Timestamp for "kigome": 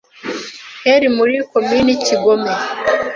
2.05-2.51